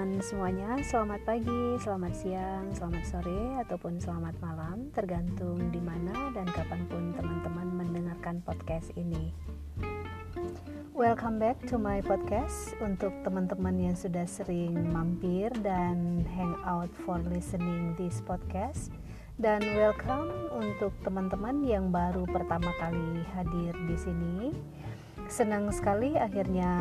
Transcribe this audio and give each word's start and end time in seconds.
teman-teman 0.00 0.24
semuanya, 0.24 0.70
selamat 0.80 1.20
pagi, 1.28 1.76
selamat 1.76 2.14
siang, 2.16 2.72
selamat 2.72 3.04
sore, 3.04 3.60
ataupun 3.60 4.00
selamat 4.00 4.32
malam, 4.40 4.88
tergantung 4.96 5.60
di 5.68 5.76
mana 5.76 6.32
dan 6.32 6.48
kapan 6.48 6.88
pun 6.88 7.12
teman-teman 7.12 7.68
mendengarkan 7.68 8.40
podcast 8.40 8.88
ini. 8.96 9.36
Welcome 10.96 11.36
back 11.36 11.60
to 11.68 11.76
my 11.76 12.00
podcast 12.00 12.72
untuk 12.80 13.12
teman-teman 13.28 13.76
yang 13.76 13.92
sudah 13.92 14.24
sering 14.24 14.72
mampir 14.88 15.52
dan 15.60 16.24
hang 16.32 16.56
out 16.64 16.88
for 17.04 17.20
listening 17.28 17.92
this 18.00 18.24
podcast 18.24 18.88
dan 19.36 19.60
welcome 19.76 20.32
untuk 20.56 20.96
teman-teman 21.04 21.60
yang 21.60 21.92
baru 21.92 22.24
pertama 22.24 22.72
kali 22.80 23.20
hadir 23.36 23.76
di 23.84 23.96
sini. 24.00 24.56
Senang 25.28 25.68
sekali 25.68 26.16
akhirnya 26.16 26.72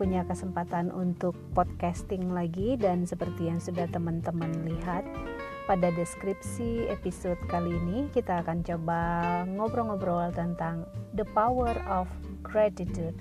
punya 0.00 0.24
kesempatan 0.24 0.88
untuk 0.96 1.36
podcasting 1.52 2.32
lagi 2.32 2.80
dan 2.80 3.04
seperti 3.04 3.52
yang 3.52 3.60
sudah 3.60 3.84
teman-teman 3.92 4.48
lihat 4.64 5.04
pada 5.68 5.92
deskripsi 5.92 6.88
episode 6.88 7.36
kali 7.52 7.68
ini 7.68 8.08
kita 8.08 8.40
akan 8.40 8.64
coba 8.64 9.00
ngobrol-ngobrol 9.44 10.32
tentang 10.32 10.88
the 11.12 11.28
power 11.36 11.76
of 11.84 12.08
gratitude 12.40 13.12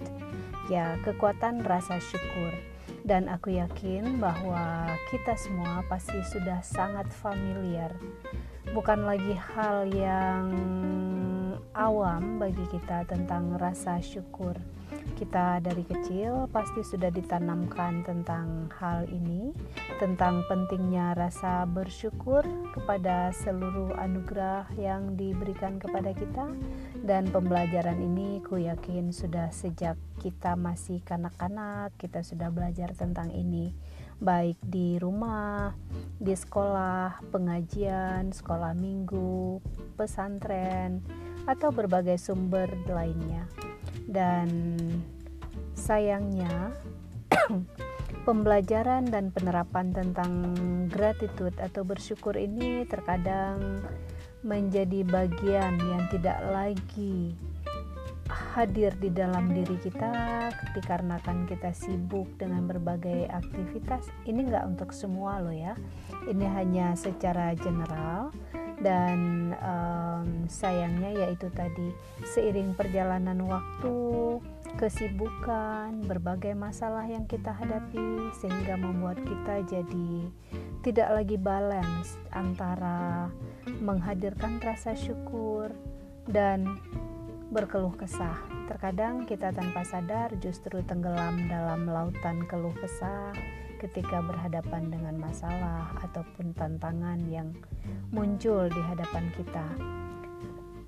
ya 0.71 0.95
kekuatan 1.03 1.67
rasa 1.67 1.99
syukur. 1.99 2.55
Dan 3.03 3.27
aku 3.27 3.59
yakin 3.59 4.16
bahwa 4.23 4.88
kita 5.11 5.35
semua 5.35 5.83
pasti 5.91 6.19
sudah 6.31 6.63
sangat 6.63 7.11
familiar. 7.11 7.91
Bukan 8.71 9.03
lagi 9.03 9.35
hal 9.35 9.89
yang 9.91 10.47
awam 11.75 12.39
bagi 12.39 12.63
kita 12.72 13.03
tentang 13.03 13.59
rasa 13.59 14.00
syukur 14.00 14.55
kita 15.20 15.59
dari 15.59 15.84
kecil 15.84 16.48
pasti 16.48 16.80
sudah 16.80 17.12
ditanamkan 17.12 18.08
tentang 18.08 18.72
hal 18.80 19.03
ini, 19.12 19.52
tentang 20.00 20.48
pentingnya 20.48 21.12
rasa 21.12 21.67
bersyukur 21.67 22.48
kepada 22.72 23.36
seluruh 23.36 24.00
anugerah 24.00 24.72
yang 24.80 25.20
diberikan 25.20 25.75
kepada 25.75 26.16
kita, 26.16 26.47
dan 27.03 27.28
pembelajaran 27.28 28.00
ini 28.00 28.40
ku 28.40 28.56
yakin 28.56 29.12
sudah 29.12 29.52
sejak 29.52 30.00
kita 30.23 30.56
masih 30.56 31.03
kanak-kanak, 31.03 31.92
kita 32.00 32.23
sudah 32.23 32.47
belajar 32.47 32.95
tentang 32.95 33.28
ini, 33.36 33.75
baik 34.23 34.56
di 34.64 34.95
rumah, 35.03 35.75
di 36.16 36.31
sekolah, 36.31 37.28
pengajian, 37.28 38.31
sekolah 38.31 38.72
minggu, 38.72 39.59
pesantren, 40.00 41.03
atau 41.44 41.75
berbagai 41.75 42.16
sumber 42.16 42.72
lainnya 42.88 43.44
dan 44.09 44.75
sayangnya 45.77 46.73
pembelajaran 48.27 49.07
dan 49.07 49.29
penerapan 49.29 49.93
tentang 49.93 50.53
gratitude 50.89 51.55
atau 51.61 51.85
bersyukur 51.85 52.33
ini 52.33 52.83
terkadang 52.89 53.85
menjadi 54.41 55.05
bagian 55.05 55.77
yang 55.77 56.03
tidak 56.09 56.39
lagi 56.49 57.38
hadir 58.29 58.93
di 59.01 59.09
dalam 59.09 59.49
diri 59.51 59.77
kita 59.81 60.47
dikarenakan 60.77 61.49
kita 61.49 61.73
sibuk 61.73 62.29
dengan 62.38 62.69
berbagai 62.69 63.25
aktivitas. 63.29 64.09
Ini 64.29 64.45
enggak 64.45 64.66
untuk 64.69 64.89
semua 64.94 65.41
loh 65.41 65.53
ya. 65.53 65.73
Ini 66.29 66.45
hanya 66.53 66.94
secara 66.94 67.57
general 67.57 68.29
dan 68.80 69.52
um, 69.59 70.47
sayangnya 70.47 71.27
yaitu 71.27 71.52
tadi 71.52 71.91
seiring 72.23 72.72
perjalanan 72.75 73.39
waktu 73.44 73.95
kesibukan 74.80 75.91
berbagai 76.08 76.56
masalah 76.56 77.03
yang 77.03 77.28
kita 77.28 77.51
hadapi 77.51 78.31
sehingga 78.40 78.79
membuat 78.79 79.19
kita 79.28 79.67
jadi 79.67 80.12
tidak 80.79 81.09
lagi 81.12 81.35
balance 81.35 82.16
antara 82.31 83.28
menghadirkan 83.84 84.63
rasa 84.63 84.96
syukur 84.96 85.75
dan 86.29 86.79
berkeluh 87.50 87.97
kesah. 87.97 88.40
Terkadang 88.69 89.25
kita 89.25 89.50
tanpa 89.51 89.81
sadar 89.84 90.31
justru 90.40 90.85
tenggelam 90.85 91.50
dalam 91.50 91.90
lautan 91.90 92.46
keluh 92.46 92.73
kesah 92.78 93.34
ketika 93.79 94.19
berhadapan 94.19 94.91
dengan 94.91 95.16
masalah 95.16 95.95
ataupun 96.03 96.51
tantangan 96.51 97.23
yang 97.31 97.56
muncul 98.12 98.67
di 98.67 98.81
hadapan 98.84 99.31
kita. 99.34 99.66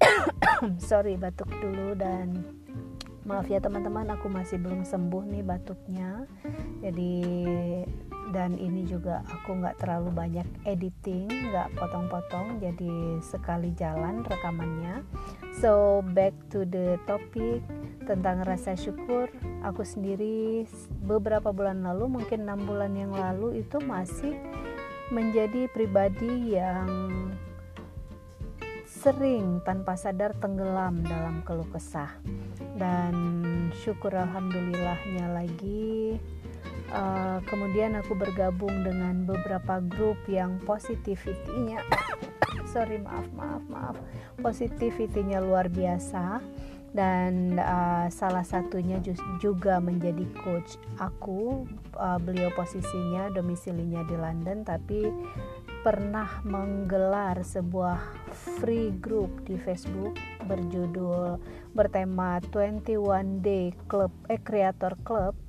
Sorry, 0.92 1.16
batuk 1.16 1.48
dulu 1.64 1.96
dan 1.96 2.44
maaf 3.24 3.48
ya 3.48 3.64
teman-teman, 3.64 4.12
aku 4.12 4.28
masih 4.28 4.60
belum 4.60 4.84
sembuh 4.84 5.24
nih 5.32 5.44
batuknya. 5.46 6.28
Jadi 6.84 7.14
dan 8.32 8.56
ini 8.56 8.88
juga 8.88 9.24
aku 9.28 9.60
nggak 9.60 9.84
terlalu 9.84 10.10
banyak 10.12 10.48
editing, 10.64 11.28
nggak 11.28 11.76
potong-potong, 11.76 12.64
jadi 12.64 13.20
sekali 13.20 13.76
jalan 13.76 14.24
rekamannya. 14.24 15.04
So 15.60 16.02
back 16.16 16.32
to 16.56 16.64
the 16.64 16.96
topic 17.04 17.60
tentang 18.08 18.48
rasa 18.48 18.74
syukur. 18.80 19.28
Aku 19.68 19.84
sendiri 19.84 20.66
beberapa 21.04 21.52
bulan 21.52 21.84
lalu 21.84 22.22
mungkin 22.22 22.48
enam 22.48 22.64
bulan 22.64 22.96
yang 22.96 23.12
lalu 23.12 23.62
itu 23.62 23.78
masih 23.84 24.40
menjadi 25.12 25.68
pribadi 25.76 26.56
yang 26.56 26.88
sering 28.88 29.60
tanpa 29.68 30.00
sadar 30.00 30.32
tenggelam 30.40 31.04
dalam 31.04 31.44
keluh 31.44 31.68
kesah. 31.70 32.16
Dan 32.80 33.14
syukur 33.84 34.16
alhamdulillahnya 34.16 35.36
lagi 35.36 36.18
uh, 36.92 37.40
kemudian 37.48 37.98
aku 38.00 38.14
bergabung 38.16 38.84
dengan 38.84 39.24
beberapa 39.26 39.80
grup 39.84 40.20
yang 40.28 40.60
positivity-nya 40.64 41.82
sorry 42.72 43.04
maaf 43.04 43.28
maaf 43.36 43.64
maaf. 43.68 43.96
Positivity-nya 44.40 45.44
luar 45.44 45.68
biasa. 45.68 46.40
Dan 46.92 47.56
uh, 47.56 48.12
salah 48.12 48.44
satunya 48.44 49.00
juga 49.40 49.80
menjadi 49.80 50.28
coach 50.44 50.76
aku 51.00 51.64
uh, 51.96 52.20
beliau 52.20 52.52
posisinya 52.52 53.32
domisilinya 53.32 54.04
di 54.04 54.20
London 54.20 54.68
tapi 54.68 55.08
pernah 55.88 56.44
menggelar 56.44 57.48
sebuah 57.48 57.96
free 58.60 58.92
group 59.00 59.32
di 59.48 59.56
Facebook 59.56 60.20
berjudul 60.44 61.40
bertema 61.72 62.44
21 62.52 63.40
Day 63.40 63.72
Club 63.88 64.12
eh 64.28 64.44
Creator 64.44 65.00
Club. 65.08 65.40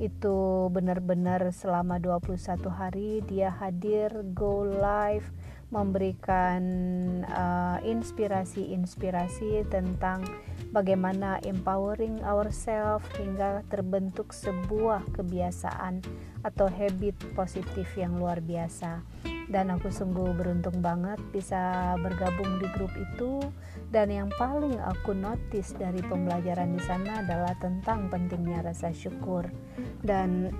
Itu 0.00 0.72
benar-benar 0.72 1.44
selama 1.52 2.00
21 2.00 2.40
hari 2.72 3.20
dia 3.28 3.52
hadir 3.52 4.24
go 4.32 4.64
live 4.64 5.28
memberikan 5.66 6.62
uh, 7.26 7.82
inspirasi-inspirasi 7.82 9.66
tentang 9.66 10.22
bagaimana 10.70 11.42
empowering 11.42 12.22
ourselves 12.22 13.06
hingga 13.18 13.66
terbentuk 13.66 14.30
sebuah 14.30 15.02
kebiasaan 15.18 16.06
atau 16.46 16.70
habit 16.70 17.18
positif 17.34 17.90
yang 17.98 18.14
luar 18.22 18.38
biasa. 18.38 19.02
Dan 19.46 19.70
aku 19.70 19.94
sungguh 19.94 20.34
beruntung 20.34 20.82
banget 20.82 21.22
bisa 21.30 21.94
bergabung 22.02 22.58
di 22.58 22.66
grup 22.74 22.90
itu. 22.98 23.38
Dan 23.86 24.10
yang 24.10 24.30
paling 24.34 24.74
aku 24.82 25.14
notice 25.14 25.70
dari 25.78 26.02
pembelajaran 26.02 26.74
di 26.74 26.82
sana 26.82 27.22
adalah 27.22 27.54
tentang 27.62 28.10
pentingnya 28.10 28.66
rasa 28.66 28.90
syukur. 28.90 29.46
Dan 30.02 30.50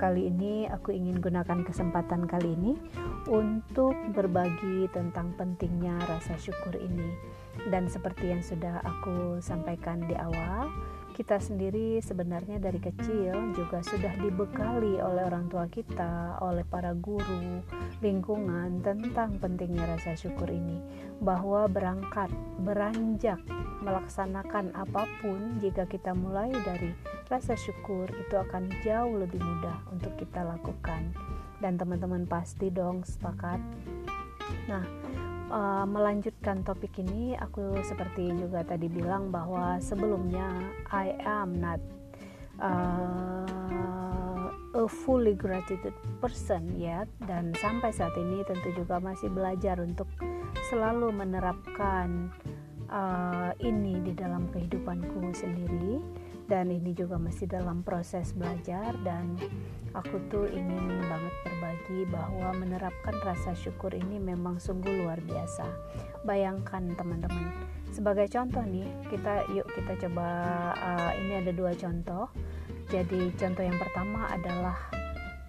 kali 0.00 0.32
ini 0.32 0.64
aku 0.70 0.96
ingin 0.96 1.20
gunakan 1.20 1.60
kesempatan 1.66 2.24
kali 2.24 2.56
ini 2.56 2.72
untuk 3.28 3.92
berbagi 4.16 4.88
tentang 4.94 5.36
pentingnya 5.36 6.00
rasa 6.08 6.40
syukur 6.40 6.72
ini. 6.80 7.12
Dan 7.68 7.90
seperti 7.90 8.32
yang 8.32 8.40
sudah 8.40 8.80
aku 8.86 9.42
sampaikan 9.42 10.00
di 10.06 10.14
awal 10.16 10.70
kita 11.18 11.42
sendiri 11.42 11.98
sebenarnya 11.98 12.62
dari 12.62 12.78
kecil 12.78 13.50
juga 13.50 13.82
sudah 13.82 14.14
dibekali 14.22 15.02
oleh 15.02 15.26
orang 15.26 15.50
tua 15.50 15.66
kita, 15.66 16.38
oleh 16.38 16.62
para 16.62 16.94
guru, 16.94 17.58
lingkungan 17.98 18.78
tentang 18.86 19.34
pentingnya 19.42 19.82
rasa 19.98 20.14
syukur 20.14 20.46
ini, 20.46 20.78
bahwa 21.18 21.66
berangkat, 21.66 22.30
beranjak, 22.62 23.42
melaksanakan 23.82 24.70
apa 24.78 25.10
pun 25.18 25.58
jika 25.58 25.90
kita 25.90 26.14
mulai 26.14 26.54
dari 26.62 26.94
rasa 27.28 27.54
syukur 27.54 28.08
itu 28.08 28.34
akan 28.34 28.72
jauh 28.80 29.14
lebih 29.20 29.40
mudah 29.40 29.84
untuk 29.92 30.16
kita 30.16 30.44
lakukan. 30.44 31.12
Dan 31.60 31.76
teman-teman 31.76 32.24
pasti 32.24 32.72
dong 32.72 33.04
sepakat. 33.04 33.60
Nah, 34.68 34.84
uh, 35.52 35.84
melanjutkan 35.84 36.64
topik 36.64 37.00
ini 37.00 37.36
aku 37.36 37.80
seperti 37.84 38.32
juga 38.36 38.64
tadi 38.64 38.88
bilang 38.88 39.28
bahwa 39.32 39.80
sebelumnya 39.80 40.48
I 40.92 41.16
am 41.24 41.56
not 41.60 41.80
uh, 42.60 43.48
a 44.76 44.84
fully 44.86 45.32
gratitude 45.34 45.96
person 46.20 46.76
ya 46.76 47.08
dan 47.24 47.56
sampai 47.56 47.90
saat 47.90 48.14
ini 48.14 48.44
tentu 48.44 48.70
juga 48.76 49.00
masih 49.00 49.32
belajar 49.32 49.80
untuk 49.80 50.06
selalu 50.68 51.10
menerapkan 51.10 52.30
uh, 52.92 53.50
ini 53.58 53.98
di 54.04 54.12
dalam 54.12 54.46
kehidupanku 54.52 55.32
sendiri 55.32 55.98
dan 56.48 56.72
ini 56.72 56.96
juga 56.96 57.20
masih 57.20 57.44
dalam 57.44 57.84
proses 57.84 58.32
belajar 58.32 58.96
dan 59.04 59.36
aku 59.92 60.16
tuh 60.32 60.48
ingin 60.48 60.96
banget 61.04 61.34
berbagi 61.44 62.00
bahwa 62.08 62.56
menerapkan 62.56 63.14
rasa 63.20 63.52
syukur 63.52 63.92
ini 63.92 64.16
memang 64.16 64.56
sungguh 64.56 65.04
luar 65.04 65.20
biasa. 65.20 65.68
Bayangkan 66.24 66.96
teman-teman. 66.96 67.52
Sebagai 67.92 68.32
contoh 68.32 68.64
nih 68.64 68.88
kita 69.12 69.44
yuk 69.52 69.68
kita 69.76 70.08
coba 70.08 70.26
uh, 70.74 71.12
ini 71.20 71.44
ada 71.44 71.52
dua 71.52 71.76
contoh. 71.76 72.32
Jadi 72.88 73.28
contoh 73.36 73.62
yang 73.62 73.76
pertama 73.76 74.32
adalah 74.32 74.76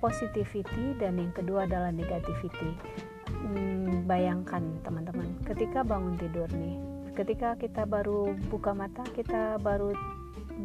positivity 0.04 1.00
dan 1.00 1.16
yang 1.16 1.31
kedua 1.31 1.63
adalah 1.63 1.95
negativity. 1.95 2.75
Hmm, 3.31 4.04
bayangkan 4.04 4.62
teman-teman. 4.84 5.31
Ketika 5.48 5.88
bangun 5.88 6.19
tidur 6.19 6.52
nih 6.52 7.00
ketika 7.19 7.60
kita 7.60 7.84
baru 7.84 8.31
buka 8.48 8.72
mata 8.72 9.04
kita 9.12 9.60
baru 9.60 9.92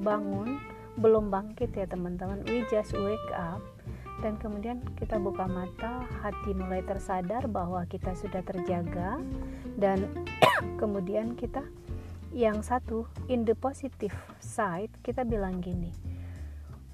bangun 0.02 0.58
belum 0.98 1.30
bangkit 1.30 1.74
ya 1.74 1.86
teman-teman. 1.86 2.42
We 2.46 2.66
just 2.70 2.94
wake 2.94 3.30
up. 3.34 3.62
Dan 4.22 4.38
kemudian 4.38 4.80
kita 4.94 5.18
buka 5.18 5.44
mata 5.44 6.06
hati 6.22 6.54
mulai 6.54 6.80
tersadar 6.86 7.50
bahwa 7.50 7.82
kita 7.86 8.14
sudah 8.14 8.40
terjaga. 8.46 9.18
Dan 9.74 10.06
kemudian 10.80 11.34
kita 11.34 11.66
yang 12.34 12.66
satu 12.66 13.06
in 13.30 13.46
the 13.46 13.54
positive 13.54 14.14
side 14.42 14.90
kita 15.06 15.22
bilang 15.22 15.62
gini 15.62 15.94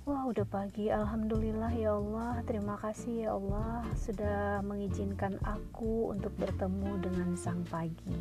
Wah 0.05 0.27
udah 0.27 0.45
pagi. 0.49 0.89
Alhamdulillah 0.89 1.71
ya 1.77 1.97
Allah. 1.97 2.41
Terima 2.43 2.75
kasih 2.81 3.29
ya 3.29 3.31
Allah 3.37 3.85
Sudah 3.95 4.59
mengizinkan 4.65 5.37
aku 5.45 6.11
Untuk 6.11 6.35
bertemu 6.41 6.99
dengan 7.05 7.37
sang 7.37 7.63
pagi 7.69 8.17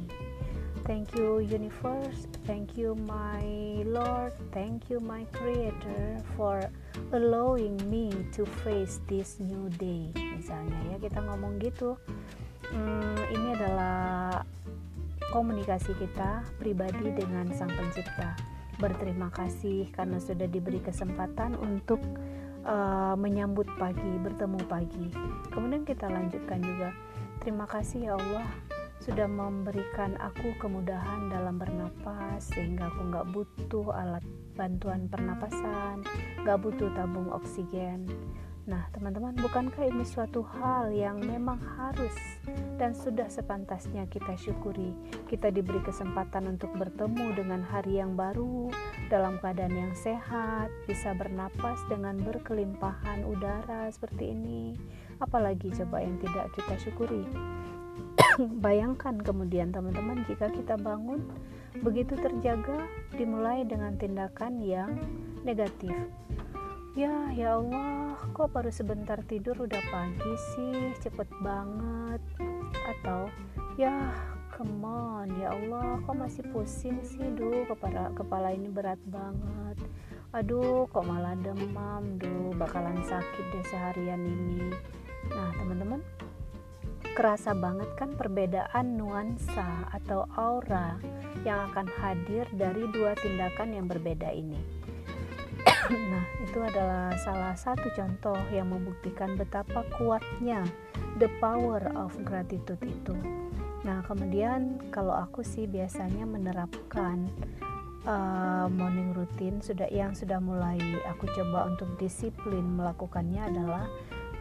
Thank 0.85 1.15
you, 1.15 1.39
universe. 1.43 2.27
Thank 2.47 2.77
you, 2.77 2.95
my 3.07 3.45
Lord. 3.85 4.33
Thank 4.51 4.89
you, 4.89 4.99
my 4.99 5.25
Creator, 5.35 6.23
for 6.37 6.63
allowing 7.11 7.77
me 7.89 8.11
to 8.33 8.45
face 8.63 8.99
this 9.05 9.37
new 9.39 9.69
day. 9.77 10.09
Misalnya, 10.15 10.79
ya, 10.91 10.97
kita 10.97 11.19
ngomong 11.23 11.59
gitu. 11.61 11.99
Hmm, 12.69 13.17
ini 13.33 13.47
adalah 13.57 14.43
komunikasi 15.29 15.93
kita 15.97 16.45
pribadi 16.57 17.13
dengan 17.13 17.49
Sang 17.53 17.69
Pencipta. 17.69 18.33
Berterima 18.81 19.29
kasih 19.29 19.91
karena 19.93 20.17
sudah 20.17 20.47
diberi 20.49 20.81
kesempatan 20.81 21.53
untuk 21.59 21.99
uh, 22.65 23.13
menyambut 23.13 23.67
pagi, 23.77 24.13
bertemu 24.21 24.59
pagi. 24.65 25.07
Kemudian 25.53 25.83
kita 25.85 26.09
lanjutkan 26.09 26.61
juga. 26.63 26.89
Terima 27.39 27.63
kasih 27.63 28.11
ya 28.11 28.13
Allah 28.19 28.68
sudah 28.99 29.27
memberikan 29.27 30.19
aku 30.19 30.51
kemudahan 30.59 31.31
dalam 31.31 31.55
bernapas 31.55 32.51
sehingga 32.51 32.91
aku 32.91 33.01
nggak 33.09 33.27
butuh 33.31 33.87
alat 33.95 34.23
bantuan 34.59 35.07
pernapasan, 35.07 36.03
nggak 36.43 36.59
butuh 36.59 36.91
tabung 36.91 37.31
oksigen. 37.31 38.07
Nah, 38.69 38.85
teman-teman, 38.93 39.33
bukankah 39.41 39.81
ini 39.81 40.05
suatu 40.05 40.45
hal 40.45 40.93
yang 40.93 41.17
memang 41.25 41.57
harus 41.57 42.13
dan 42.77 42.93
sudah 42.93 43.25
sepantasnya 43.25 44.05
kita 44.13 44.37
syukuri? 44.37 44.93
Kita 45.25 45.49
diberi 45.49 45.81
kesempatan 45.81 46.45
untuk 46.53 46.69
bertemu 46.77 47.33
dengan 47.33 47.65
hari 47.65 47.97
yang 47.97 48.13
baru 48.13 48.69
dalam 49.09 49.41
keadaan 49.41 49.73
yang 49.73 49.93
sehat, 49.97 50.69
bisa 50.85 51.17
bernapas 51.17 51.81
dengan 51.89 52.21
berkelimpahan 52.21 53.25
udara 53.25 53.89
seperti 53.89 54.37
ini. 54.37 54.77
Apalagi 55.17 55.73
coba 55.73 56.05
yang 56.05 56.21
tidak 56.21 56.53
kita 56.53 56.77
syukuri? 56.77 57.25
Bayangkan 58.65 59.19
kemudian 59.19 59.73
teman-teman 59.73 60.25
jika 60.27 60.51
kita 60.51 60.75
bangun 60.77 61.23
begitu 61.79 62.17
terjaga 62.17 62.85
dimulai 63.15 63.63
dengan 63.63 63.95
tindakan 63.95 64.59
yang 64.59 64.91
negatif. 65.45 65.95
Ya, 66.97 67.31
ya 67.31 67.55
Allah, 67.55 68.17
kok 68.33 68.51
baru 68.51 68.73
sebentar 68.73 69.21
tidur 69.23 69.55
udah 69.55 69.79
pagi 69.87 70.33
sih, 70.57 70.91
cepet 70.99 71.29
banget. 71.39 72.19
Atau, 72.97 73.29
ya 73.79 74.09
come 74.51 74.83
on, 74.83 75.31
ya 75.39 75.55
Allah, 75.55 76.01
kok 76.03 76.17
masih 76.17 76.43
pusing 76.51 76.99
sih, 77.05 77.23
duh, 77.37 77.63
kepala, 77.69 78.11
kepala 78.11 78.51
ini 78.51 78.67
berat 78.67 78.99
banget. 79.07 79.79
Aduh, 80.35 80.89
kok 80.91 81.07
malah 81.07 81.37
demam, 81.39 82.19
duh, 82.19 82.51
bakalan 82.59 82.99
sakit 83.05 83.45
deh 83.53 83.65
seharian 83.69 84.19
ini. 84.19 84.73
Nah, 85.31 85.55
teman-teman, 85.55 86.03
kerasa 87.19 87.51
banget 87.51 87.91
kan 87.99 88.15
perbedaan 88.15 88.95
nuansa 88.95 89.91
atau 89.91 90.23
aura 90.39 90.95
yang 91.43 91.67
akan 91.67 91.91
hadir 91.99 92.47
dari 92.55 92.87
dua 92.95 93.11
tindakan 93.19 93.75
yang 93.75 93.91
berbeda 93.91 94.31
ini. 94.31 94.55
nah, 96.15 96.23
itu 96.39 96.63
adalah 96.63 97.11
salah 97.19 97.59
satu 97.59 97.91
contoh 97.91 98.39
yang 98.55 98.71
membuktikan 98.71 99.35
betapa 99.35 99.83
kuatnya 99.99 100.63
the 101.19 101.27
power 101.43 101.91
of 101.99 102.15
gratitude 102.23 102.79
itu. 102.87 103.11
Nah, 103.83 103.99
kemudian 104.07 104.79
kalau 104.87 105.11
aku 105.11 105.43
sih 105.43 105.67
biasanya 105.67 106.23
menerapkan 106.23 107.27
uh, 108.07 108.71
morning 108.71 109.11
routine 109.11 109.59
sudah 109.59 109.91
yang 109.91 110.15
sudah 110.15 110.39
mulai 110.39 110.79
aku 111.11 111.27
coba 111.35 111.67
untuk 111.67 111.99
disiplin 111.99 112.63
melakukannya 112.79 113.43
adalah 113.43 113.91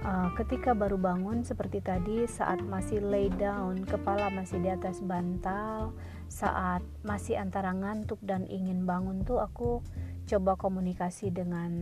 uh, 0.05 0.31
ketika 0.39 0.77
baru 0.77 1.01
bangun 1.01 1.43
seperti 1.43 1.83
tadi 1.83 2.29
saat 2.29 2.63
masih 2.63 3.03
lay 3.03 3.33
down 3.33 3.83
kepala 3.83 4.31
masih 4.31 4.61
di 4.63 4.71
atas 4.71 5.03
bantal 5.03 5.95
saat 6.29 6.85
masih 7.03 7.41
antara 7.41 7.73
ngantuk 7.73 8.21
dan 8.21 8.45
ingin 8.47 8.85
bangun 8.85 9.25
tuh 9.25 9.41
aku 9.41 9.81
coba 10.29 10.61
komunikasi 10.61 11.33
dengan 11.33 11.73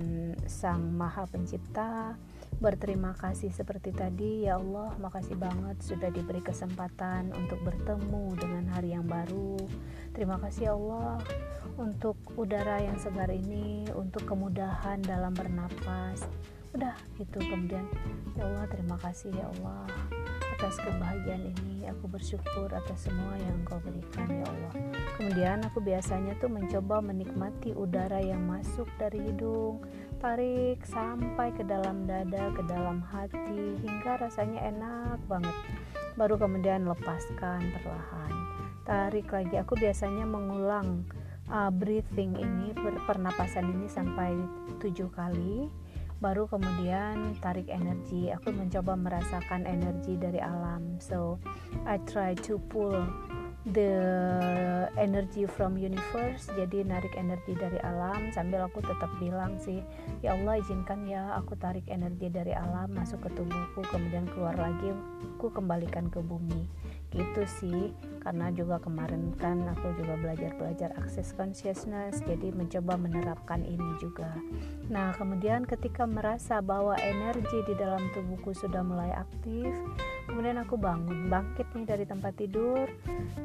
sang 0.47 0.95
maha 0.95 1.27
pencipta 1.27 2.15
berterima 2.63 3.13
kasih 3.19 3.51
seperti 3.51 3.91
tadi 3.91 4.47
ya 4.47 4.57
Allah 4.57 4.95
makasih 5.03 5.35
banget 5.37 5.77
sudah 5.83 6.09
diberi 6.09 6.41
kesempatan 6.41 7.35
untuk 7.37 7.61
bertemu 7.61 8.33
dengan 8.39 8.65
hari 8.73 8.97
yang 8.97 9.05
baru. 9.05 9.61
Terima 10.17 10.41
kasih 10.41 10.71
ya 10.71 10.73
Allah 10.73 11.21
untuk 11.77 12.17
udara 12.41 12.81
yang 12.81 12.97
segar 12.97 13.29
ini 13.29 13.85
untuk 13.93 14.25
kemudahan 14.25 15.05
dalam 15.05 15.37
bernapas 15.37 16.25
udah 16.77 16.97
gitu. 17.17 17.39
Kemudian 17.41 17.89
ya 18.37 18.45
Allah 18.45 18.69
terima 18.69 18.97
kasih 19.01 19.33
ya 19.33 19.49
Allah 19.59 19.89
atas 20.57 20.77
kebahagiaan 20.81 21.53
ini. 21.57 21.89
Aku 21.97 22.09
bersyukur 22.09 22.69
atas 22.73 23.09
semua 23.09 23.37
yang 23.41 23.57
kau 23.65 23.81
berikan 23.81 24.29
ya 24.29 24.45
Allah. 24.45 24.73
Kemudian 25.17 25.65
aku 25.65 25.81
biasanya 25.81 26.37
tuh 26.41 26.53
mencoba 26.53 27.01
menikmati 27.01 27.73
udara 27.73 28.21
yang 28.21 28.45
masuk 28.45 28.89
dari 29.01 29.21
hidung 29.25 29.81
tarik 30.17 30.81
sampai 30.89 31.53
ke 31.53 31.61
dalam 31.61 32.09
dada 32.09 32.49
ke 32.57 32.63
dalam 32.65 33.05
hati 33.05 33.81
hingga 33.85 34.17
rasanya 34.21 34.65
enak 34.73 35.21
banget. 35.29 35.57
Baru 36.17 36.41
kemudian 36.41 36.89
lepaskan 36.89 37.61
perlahan. 37.77 38.33
Tarik 38.89 39.29
lagi. 39.29 39.61
Aku 39.61 39.77
biasanya 39.77 40.25
mengulang 40.25 41.05
uh, 41.53 41.69
breathing 41.69 42.33
ini 42.39 42.73
pernapasan 43.05 43.67
ini 43.77 43.87
sampai 43.91 44.33
tujuh 44.81 45.13
kali 45.13 45.69
baru 46.21 46.49
kemudian 46.49 47.37
tarik 47.41 47.69
energi. 47.69 48.33
Aku 48.33 48.53
mencoba 48.53 48.97
merasakan 48.97 49.69
energi 49.69 50.17
dari 50.17 50.41
alam. 50.41 50.97
So 51.03 51.41
I 51.85 52.01
try 52.09 52.33
to 52.49 52.57
pull 52.73 53.05
the 53.67 53.99
energy 54.95 55.43
from 55.43 55.75
universe 55.75 56.47
jadi 56.55 56.87
narik 56.87 57.11
energi 57.19 57.59
dari 57.59 57.83
alam 57.83 58.31
sambil 58.31 58.63
aku 58.63 58.79
tetap 58.79 59.11
bilang 59.19 59.59
sih 59.59 59.83
ya 60.23 60.39
Allah 60.39 60.63
izinkan 60.63 61.03
ya 61.11 61.35
aku 61.35 61.59
tarik 61.59 61.83
energi 61.91 62.31
dari 62.31 62.55
alam 62.55 62.95
masuk 62.95 63.27
ke 63.27 63.35
tubuhku 63.35 63.83
kemudian 63.91 64.31
keluar 64.31 64.55
lagi 64.55 64.95
aku 65.35 65.51
kembalikan 65.51 66.07
ke 66.07 66.23
bumi. 66.23 66.71
Gitu 67.11 67.43
sih 67.47 67.83
karena 68.27 68.51
juga 68.51 68.83
kemarin 68.83 69.31
kan 69.39 69.71
aku 69.71 69.95
juga 70.03 70.19
belajar-belajar 70.19 70.91
access 70.99 71.31
consciousness 71.31 72.19
jadi 72.27 72.51
mencoba 72.51 72.99
menerapkan 72.99 73.63
ini 73.63 73.95
juga 74.03 74.35
nah 74.91 75.15
kemudian 75.15 75.63
ketika 75.63 76.03
merasa 76.11 76.59
bahwa 76.59 76.99
energi 76.99 77.63
di 77.71 77.79
dalam 77.79 78.03
tubuhku 78.11 78.51
sudah 78.51 78.83
mulai 78.83 79.15
aktif 79.15 79.71
kemudian 80.27 80.59
aku 80.59 80.75
bangun 80.75 81.31
bangkit 81.31 81.71
nih 81.71 81.87
dari 81.87 82.03
tempat 82.03 82.35
tidur 82.35 82.91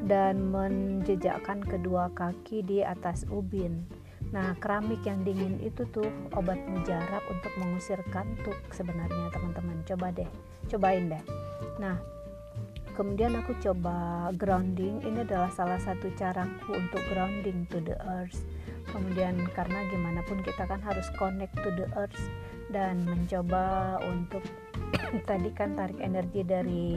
dan 0.09 0.49
menjejakkan 0.49 1.61
kedua 1.61 2.09
kaki 2.17 2.65
di 2.65 2.81
atas 2.81 3.29
ubin 3.29 3.85
Nah, 4.31 4.55
keramik 4.63 5.03
yang 5.03 5.27
dingin 5.27 5.59
itu 5.59 5.83
tuh 5.91 6.07
obat 6.39 6.55
mujarab 6.71 7.19
untuk 7.27 7.51
mengusir 7.59 7.99
kantuk 8.15 8.55
sebenarnya 8.71 9.27
teman-teman. 9.35 9.83
Coba 9.83 10.07
deh, 10.15 10.29
cobain 10.71 11.11
deh. 11.11 11.23
Nah, 11.83 11.99
kemudian 12.95 13.35
aku 13.39 13.55
coba 13.59 14.29
grounding. 14.35 15.03
Ini 15.03 15.23
adalah 15.27 15.51
salah 15.51 15.79
satu 15.79 16.11
caraku 16.15 16.75
untuk 16.75 17.01
grounding 17.11 17.67
to 17.71 17.79
the 17.83 17.95
earth. 18.07 18.43
Kemudian 18.91 19.47
karena 19.55 19.87
gimana 19.87 20.21
pun 20.25 20.43
kita 20.43 20.67
kan 20.67 20.81
harus 20.83 21.07
connect 21.15 21.55
to 21.59 21.69
the 21.77 21.87
earth 21.95 22.19
dan 22.71 23.03
mencoba 23.03 23.99
untuk 24.07 24.43
tadi 25.29 25.49
kan 25.55 25.73
tarik 25.75 25.99
energi 26.03 26.43
dari 26.43 26.87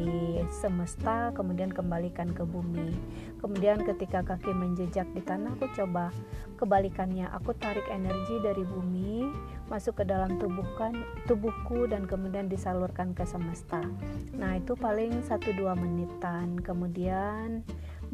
semesta 0.51 1.31
kemudian 1.35 1.71
kembalikan 1.71 2.31
ke 2.31 2.43
bumi. 2.43 2.95
Kemudian 3.39 3.83
ketika 3.85 4.25
kaki 4.25 4.51
menjejak 4.51 5.07
di 5.15 5.23
tanah 5.23 5.55
aku 5.55 5.71
coba 5.75 6.11
kebalikannya. 6.59 7.29
Aku 7.41 7.55
tarik 7.59 7.85
energi 7.91 8.41
dari 8.43 8.65
bumi 8.65 9.29
masuk 9.69 10.03
ke 10.03 10.05
dalam 10.05 10.37
tubuhkan 10.37 10.93
tubuhku 11.25 11.89
dan 11.89 12.05
kemudian 12.05 12.51
disalurkan 12.51 13.13
ke 13.17 13.25
semesta. 13.25 13.81
Nah 14.35 14.59
itu 14.59 14.75
paling 14.75 15.23
1-2 15.25 15.61
menitan. 15.77 16.59
Kemudian 16.61 17.63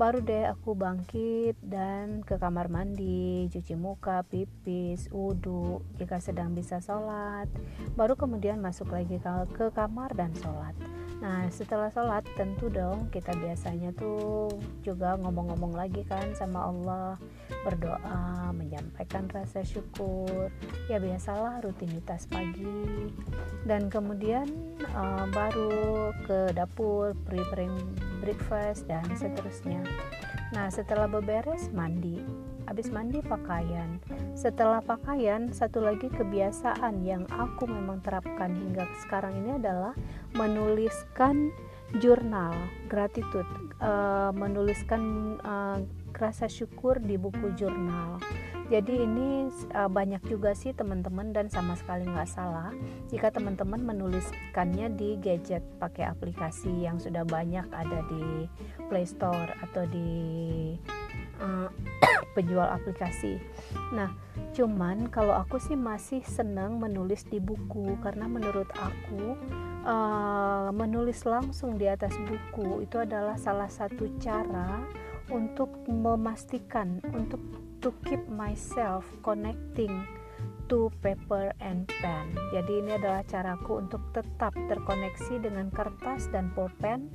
baru 0.00 0.24
deh 0.24 0.48
aku 0.48 0.72
bangkit 0.72 1.60
dan 1.60 2.24
ke 2.24 2.40
kamar 2.40 2.72
mandi, 2.72 3.52
cuci 3.52 3.76
muka, 3.76 4.24
pipis, 4.24 5.12
wudhu 5.12 5.84
jika 6.00 6.16
sedang 6.16 6.56
bisa 6.56 6.80
sholat. 6.80 7.44
Baru 8.00 8.16
kemudian 8.16 8.64
masuk 8.64 8.96
lagi 8.96 9.20
ke 9.52 9.66
kamar 9.76 10.16
dan 10.16 10.32
sholat. 10.40 10.72
Nah 11.20 11.52
setelah 11.52 11.92
sholat 11.92 12.24
tentu 12.32 12.72
dong 12.72 13.12
kita 13.12 13.36
biasanya 13.36 13.92
tuh 13.92 14.48
juga 14.80 15.20
ngomong-ngomong 15.20 15.76
lagi 15.76 16.00
kan 16.08 16.32
sama 16.32 16.72
Allah 16.72 17.20
berdoa 17.60 18.50
menyampaikan 18.56 19.28
rasa 19.28 19.60
syukur. 19.60 20.48
Ya 20.88 20.96
biasalah 20.96 21.60
rutinitas 21.60 22.24
pagi. 22.24 23.12
Dan 23.68 23.92
kemudian 23.92 24.48
uh, 24.96 25.28
baru 25.28 26.10
ke 26.24 26.56
dapur 26.56 27.12
preparing 27.28 27.76
breakfast 28.24 28.88
dan 28.88 29.04
seterusnya. 29.12 29.84
Nah 30.56 30.72
setelah 30.72 31.06
beberes 31.06 31.68
mandi 31.70 32.49
habis 32.70 32.86
mandi 32.94 33.18
pakaian. 33.18 33.98
Setelah 34.38 34.78
pakaian 34.78 35.50
satu 35.50 35.82
lagi 35.82 36.06
kebiasaan 36.06 37.02
yang 37.02 37.26
aku 37.26 37.66
memang 37.66 37.98
terapkan 38.06 38.54
hingga 38.54 38.86
sekarang 39.02 39.34
ini 39.42 39.58
adalah 39.58 39.98
menuliskan 40.38 41.50
jurnal 41.98 42.54
gratitude. 42.86 43.50
Uh, 43.82 44.30
menuliskan 44.30 45.34
uh, 45.42 45.82
rasa 46.14 46.46
syukur 46.46 47.02
di 47.02 47.18
buku 47.18 47.50
jurnal. 47.58 48.22
Jadi 48.70 49.02
ini 49.02 49.50
uh, 49.74 49.90
banyak 49.90 50.22
juga 50.30 50.54
sih 50.54 50.70
teman-teman 50.70 51.34
dan 51.34 51.50
sama 51.50 51.74
sekali 51.74 52.06
nggak 52.06 52.30
salah 52.30 52.70
jika 53.10 53.34
teman-teman 53.34 53.82
menuliskannya 53.82 54.94
di 54.94 55.18
gadget 55.18 55.66
pakai 55.82 56.06
aplikasi 56.06 56.70
yang 56.86 57.02
sudah 57.02 57.26
banyak 57.26 57.66
ada 57.74 58.06
di 58.06 58.46
Play 58.86 59.10
Store 59.10 59.50
atau 59.58 59.82
di 59.90 60.78
uh, 61.40 61.68
penjual 62.36 62.68
aplikasi. 62.68 63.40
Nah, 63.90 64.14
cuman 64.54 65.10
kalau 65.10 65.34
aku 65.34 65.58
sih 65.58 65.74
masih 65.74 66.22
senang 66.22 66.78
menulis 66.78 67.26
di 67.26 67.42
buku 67.42 67.98
karena 68.04 68.30
menurut 68.30 68.68
aku 68.76 69.34
uh, 69.84 70.68
menulis 70.70 71.24
langsung 71.26 71.80
di 71.80 71.90
atas 71.90 72.14
buku 72.28 72.84
itu 72.86 73.00
adalah 73.00 73.34
salah 73.40 73.68
satu 73.68 74.06
cara 74.22 74.84
untuk 75.30 75.70
memastikan 75.86 76.98
untuk 77.14 77.40
to 77.80 77.94
keep 78.04 78.20
myself 78.28 79.06
connecting 79.22 80.04
to 80.70 80.86
paper 81.02 81.50
and 81.58 81.90
pen. 81.98 82.30
Jadi 82.54 82.78
ini 82.78 82.94
adalah 82.94 83.26
caraku 83.26 83.82
untuk 83.82 83.98
tetap 84.14 84.54
terkoneksi 84.54 85.42
dengan 85.42 85.66
kertas 85.74 86.30
dan 86.30 86.54
pulpen 86.54 87.10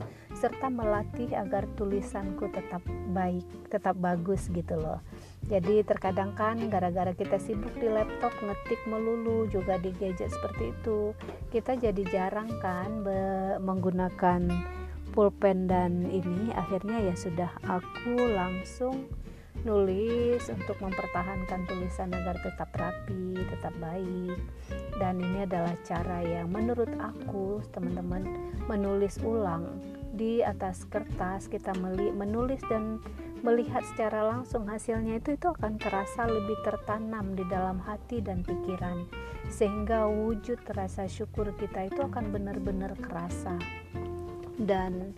serta 0.46 0.70
melatih 0.70 1.34
agar 1.34 1.66
tulisanku 1.74 2.54
tetap 2.54 2.86
baik, 3.10 3.42
tetap 3.74 3.98
bagus 3.98 4.46
gitu 4.54 4.78
loh. 4.78 5.02
Jadi 5.50 5.82
terkadang 5.82 6.38
kan 6.38 6.62
gara-gara 6.70 7.18
kita 7.18 7.42
sibuk 7.42 7.74
di 7.82 7.90
laptop 7.90 8.30
ngetik 8.46 8.78
melulu 8.86 9.50
juga 9.50 9.82
di 9.82 9.90
gadget 9.98 10.30
seperti 10.30 10.70
itu, 10.70 11.18
kita 11.50 11.74
jadi 11.82 12.04
jarang 12.14 12.62
kan 12.62 13.02
menggunakan 13.58 14.46
pulpen 15.18 15.66
dan 15.66 16.06
ini 16.14 16.54
akhirnya 16.54 17.02
ya 17.10 17.16
sudah 17.18 17.50
aku 17.66 18.14
langsung 18.38 19.10
nulis 19.66 20.46
untuk 20.54 20.78
mempertahankan 20.78 21.66
tulisan 21.66 22.14
agar 22.14 22.38
tetap 22.46 22.70
rapi, 22.78 23.34
tetap 23.50 23.74
baik. 23.82 24.38
Dan 25.02 25.18
ini 25.18 25.42
adalah 25.42 25.74
cara 25.82 26.22
yang 26.22 26.54
menurut 26.54 26.94
aku, 27.02 27.66
teman-teman, 27.74 28.30
menulis 28.70 29.18
ulang 29.26 29.82
di 30.16 30.40
atas 30.40 30.88
kertas 30.88 31.52
kita 31.52 31.76
menulis 32.16 32.64
dan 32.72 33.04
melihat 33.44 33.86
secara 33.94 34.26
langsung 34.26 34.66
hasilnya 34.66 35.22
itu 35.22 35.38
itu 35.38 35.48
akan 35.54 35.78
terasa 35.78 36.26
lebih 36.26 36.58
tertanam 36.66 37.36
di 37.38 37.46
dalam 37.46 37.78
hati 37.84 38.24
dan 38.24 38.42
pikiran. 38.42 39.06
Sehingga 39.52 40.10
wujud 40.10 40.64
rasa 40.74 41.06
syukur 41.06 41.54
kita 41.60 41.92
itu 41.92 42.02
akan 42.02 42.34
benar-benar 42.34 42.98
kerasa. 42.98 43.60
Dan 44.58 45.14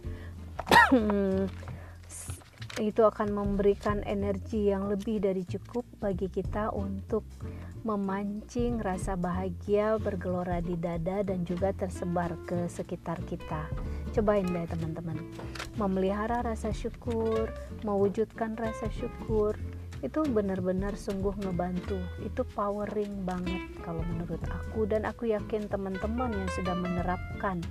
itu 2.77 3.01
akan 3.01 3.33
memberikan 3.33 4.05
energi 4.05 4.69
yang 4.69 4.85
lebih 4.85 5.17
dari 5.21 5.41
cukup 5.41 5.81
bagi 5.97 6.29
kita 6.29 6.69
untuk 6.73 7.25
memancing 7.81 8.77
rasa 8.83 9.17
bahagia 9.17 9.97
bergelora 9.97 10.61
di 10.61 10.77
dada 10.77 11.25
dan 11.25 11.41
juga 11.47 11.73
tersebar 11.73 12.35
ke 12.45 12.69
sekitar 12.69 13.17
kita. 13.25 13.65
Cobain 14.13 14.45
deh 14.45 14.67
teman-teman. 14.69 15.17
Memelihara 15.77 16.41
rasa 16.41 16.73
syukur, 16.73 17.49
mewujudkan 17.85 18.57
rasa 18.57 18.89
syukur 18.93 19.57
itu 20.05 20.21
benar-benar 20.29 20.93
sungguh 20.93 21.33
ngebantu. 21.41 21.97
Itu 22.21 22.45
powering 22.53 23.25
banget 23.25 23.73
kalau 23.81 24.05
menurut 24.05 24.41
aku 24.45 24.85
dan 24.85 25.09
aku 25.09 25.33
yakin 25.33 25.65
teman-teman 25.65 26.33
yang 26.33 26.49
sudah 26.53 26.77
menerapkan 26.77 27.61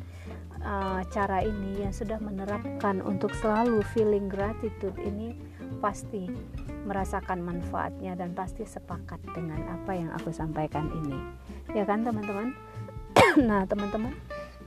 uh, 0.63 1.03
cara 1.13 1.43
ini 1.45 1.85
yang 1.85 1.93
sudah 1.93 2.21
menerapkan 2.23 3.03
untuk 3.05 3.33
selalu 3.37 3.83
feeling 3.93 4.31
gratitude 4.31 4.97
ini 5.03 5.37
pasti 5.83 6.31
merasakan 6.87 7.43
manfaatnya 7.43 8.15
dan 8.15 8.33
pasti 8.33 8.63
sepakat 8.63 9.19
dengan 9.35 9.59
apa 9.69 9.93
yang 9.93 10.11
aku 10.15 10.31
sampaikan 10.31 10.89
ini. 11.05 11.19
Ya 11.75 11.85
kan 11.85 12.07
teman-teman? 12.07 12.55
Nah 13.37 13.69
teman-teman 13.69 14.17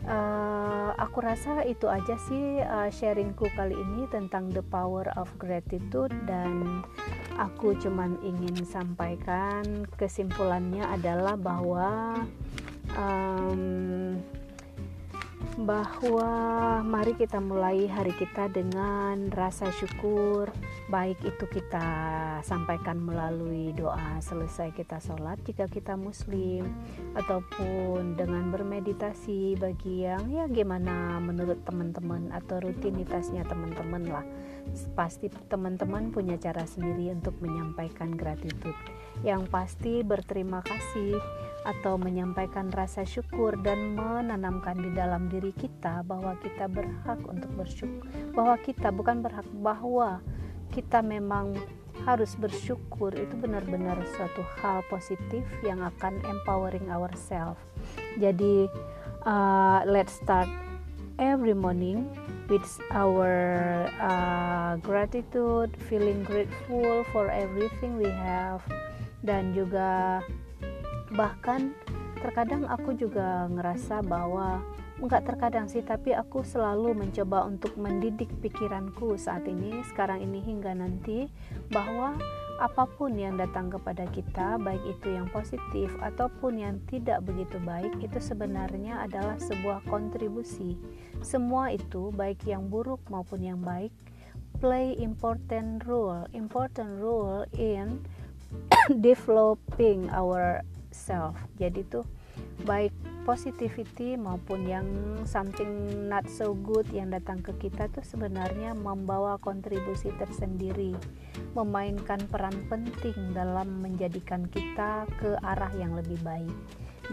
uh, 0.05 0.91
aku 0.95 1.19
rasa 1.19 1.65
itu 1.67 1.89
aja 1.89 2.15
sih 2.29 2.61
uh, 2.63 2.87
sharingku 2.87 3.49
kali 3.57 3.75
ini 3.75 4.07
tentang 4.07 4.47
the 4.53 4.63
power 4.63 5.09
of 5.19 5.27
gratitude 5.41 6.13
dan 6.23 6.85
aku 7.35 7.75
cuman 7.79 8.15
ingin 8.23 8.55
sampaikan 8.63 9.87
kesimpulannya 9.95 10.85
adalah 10.87 11.35
bahwa 11.35 12.15
um, 12.95 14.15
bahwa 15.57 16.31
mari 16.85 17.17
kita 17.17 17.41
mulai 17.41 17.89
hari 17.89 18.13
kita 18.13 18.51
dengan 18.51 19.31
rasa 19.33 19.71
syukur 19.73 20.51
baik 20.89 21.17
itu 21.25 21.45
kita 21.49 21.85
sampaikan 22.45 23.01
melalui 23.01 23.73
doa 23.73 24.17
selesai 24.21 24.73
kita 24.73 25.01
sholat 25.01 25.37
jika 25.45 25.65
kita 25.69 25.93
muslim 25.97 26.65
ataupun 27.17 28.17
dengan 28.17 28.53
bermeditasi 28.53 29.57
bagi 29.57 30.05
yang 30.05 30.29
ya 30.29 30.45
gimana 30.49 31.17
menurut 31.21 31.61
teman-teman 31.65 32.29
atau 32.33 32.61
rutinitasnya 32.61 33.45
teman-teman 33.45 34.03
lah. 34.09 34.25
Pasti 34.93 35.31
teman-teman 35.49 36.13
punya 36.13 36.37
cara 36.37 36.65
sendiri 36.65 37.09
untuk 37.13 37.37
menyampaikan 37.41 38.13
gratitude. 38.13 38.77
Yang 39.25 39.49
pasti 39.49 40.05
berterima 40.05 40.61
kasih 40.61 41.17
atau 41.69 42.01
menyampaikan 42.01 42.73
rasa 42.73 43.05
syukur 43.05 43.53
dan 43.61 43.93
menanamkan 43.93 44.73
di 44.81 44.89
dalam 44.97 45.29
diri 45.29 45.53
kita 45.53 46.01
bahwa 46.01 46.33
kita 46.41 46.65
berhak 46.65 47.21
untuk 47.29 47.51
bersyukur. 47.53 48.01
Bahwa 48.33 48.57
kita 48.57 48.89
bukan 48.89 49.21
berhak 49.21 49.45
bahwa 49.61 50.17
kita 50.73 51.05
memang 51.05 51.53
harus 52.09 52.33
bersyukur. 52.41 53.13
Itu 53.13 53.37
benar-benar 53.37 54.01
suatu 54.17 54.41
hal 54.59 54.81
positif 54.89 55.45
yang 55.61 55.85
akan 55.85 56.17
empowering 56.25 56.89
ourselves. 56.89 57.61
Jadi 58.17 58.65
uh, 59.29 59.85
let's 59.85 60.17
start 60.17 60.49
every 61.21 61.53
morning 61.53 62.09
with 62.49 62.65
our 62.89 63.29
uh, 64.01 64.73
gratitude 64.81 65.69
feeling 65.85 66.25
grateful 66.25 67.05
for 67.13 67.29
everything 67.29 68.01
we 68.01 68.09
have. 68.09 68.65
Dan 69.19 69.51
juga 69.51 70.23
bahkan 71.19 71.75
terkadang 72.23 72.63
aku 72.63 72.95
juga 72.95 73.51
ngerasa 73.51 73.99
bahwa 74.07 74.63
enggak 75.03 75.27
terkadang 75.27 75.67
sih 75.67 75.83
tapi 75.83 76.15
aku 76.15 76.47
selalu 76.47 76.95
mencoba 76.95 77.43
untuk 77.43 77.75
mendidik 77.75 78.31
pikiranku 78.39 79.19
saat 79.19 79.43
ini 79.43 79.83
sekarang 79.91 80.23
ini 80.23 80.39
hingga 80.39 80.71
nanti 80.71 81.27
bahwa 81.67 82.15
apa 82.59 82.87
pun 82.87 83.15
yang 83.15 83.39
datang 83.39 83.71
kepada 83.71 84.03
kita 84.11 84.59
baik 84.59 84.83
itu 84.83 85.15
yang 85.15 85.27
positif 85.31 85.91
ataupun 86.03 86.59
yang 86.59 86.75
tidak 86.91 87.23
begitu 87.23 87.55
baik 87.63 87.95
itu 88.03 88.19
sebenarnya 88.19 89.07
adalah 89.07 89.39
sebuah 89.39 89.87
kontribusi. 89.87 90.75
Semua 91.23 91.71
itu 91.71 92.11
baik 92.11 92.43
yang 92.43 92.67
buruk 92.67 92.99
maupun 93.07 93.47
yang 93.47 93.63
baik 93.63 93.95
play 94.59 94.91
important 94.99 95.87
role. 95.87 96.27
Important 96.35 96.99
role 96.99 97.47
in 97.55 98.03
developing 99.07 100.11
our 100.11 100.59
self 100.99 101.39
jadi 101.55 101.87
tuh 101.87 102.03
baik 102.67 102.91
positivity 103.23 104.17
maupun 104.17 104.65
yang 104.65 104.87
something 105.21 105.69
not 106.09 106.25
so 106.25 106.57
good 106.65 106.87
yang 106.89 107.13
datang 107.13 107.39
ke 107.45 107.53
kita 107.61 107.85
tuh 107.93 108.01
sebenarnya 108.01 108.73
membawa 108.73 109.37
kontribusi 109.37 110.09
tersendiri, 110.17 110.97
memainkan 111.53 112.17
peran 112.25 112.55
penting 112.65 113.15
dalam 113.37 113.85
menjadikan 113.85 114.49
kita 114.49 115.05
ke 115.21 115.37
arah 115.45 115.71
yang 115.77 115.93
lebih 115.93 116.17
baik. 116.25 116.55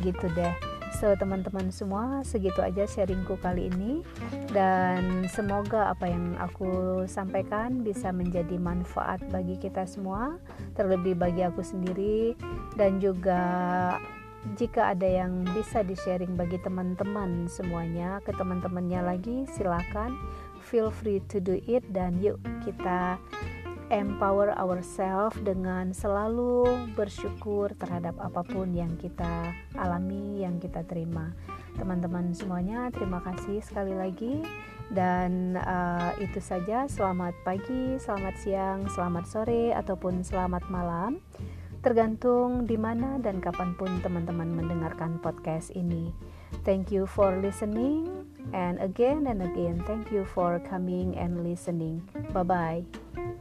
Gitu 0.00 0.26
deh. 0.32 0.75
So 0.94 1.12
teman-teman 1.18 1.68
semua 1.74 2.22
segitu 2.22 2.62
aja 2.62 2.86
sharingku 2.86 3.36
kali 3.42 3.68
ini. 3.68 4.00
Dan 4.54 5.26
semoga 5.28 5.90
apa 5.92 6.08
yang 6.08 6.38
aku 6.38 7.04
sampaikan 7.10 7.82
bisa 7.82 8.14
menjadi 8.14 8.56
manfaat 8.56 9.20
bagi 9.28 9.58
kita 9.58 9.84
semua 9.84 10.38
terlebih 10.78 11.18
bagi 11.18 11.42
aku 11.42 11.60
sendiri. 11.60 12.38
Dan 12.78 13.02
juga 13.02 13.42
jika 14.54 14.94
ada 14.94 15.04
yang 15.04 15.42
bisa 15.50 15.82
di-sharing 15.82 16.38
bagi 16.38 16.62
teman-teman 16.62 17.50
semuanya 17.50 18.22
ke 18.22 18.30
teman-temannya 18.30 19.02
lagi 19.02 19.42
silahkan 19.58 20.14
feel 20.62 20.88
free 20.88 21.18
to 21.26 21.42
do 21.42 21.58
it. 21.66 21.82
Dan 21.90 22.22
yuk 22.22 22.38
kita 22.62 23.18
empower 23.90 24.50
ourselves 24.58 25.38
dengan 25.46 25.94
selalu 25.94 26.90
bersyukur 26.98 27.70
terhadap 27.78 28.18
apa 28.18 28.42
pun 28.42 28.74
yang 28.74 28.98
kita 28.98 29.54
alami, 29.78 30.42
yang 30.42 30.58
kita 30.58 30.82
terima. 30.82 31.30
Teman-teman 31.78 32.34
semuanya, 32.34 32.90
terima 32.90 33.22
kasih 33.22 33.62
sekali 33.62 33.94
lagi, 33.94 34.42
dan 34.90 35.54
uh, 35.60 36.10
itu 36.18 36.40
saja. 36.40 36.88
Selamat 36.90 37.36
pagi, 37.46 38.00
selamat 38.00 38.34
siang, 38.40 38.80
selamat 38.90 39.24
sore, 39.28 39.70
ataupun 39.76 40.24
selamat 40.24 40.66
malam, 40.72 41.20
tergantung 41.84 42.64
di 42.64 42.74
mana 42.80 43.20
dan 43.22 43.38
kapan 43.38 43.76
pun 43.78 43.92
teman-teman 44.02 44.50
mendengarkan 44.50 45.20
podcast 45.22 45.70
ini. 45.76 46.10
Thank 46.64 46.90
you 46.90 47.06
for 47.06 47.36
listening, 47.38 48.08
and 48.50 48.82
again 48.82 49.30
and 49.30 49.44
again, 49.44 49.84
thank 49.84 50.10
you 50.10 50.26
for 50.26 50.58
coming 50.66 51.14
and 51.14 51.44
listening. 51.44 52.02
Bye 52.34 52.42
bye. 52.42 53.35